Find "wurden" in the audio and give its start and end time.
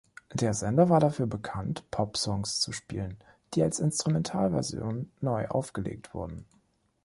6.15-6.45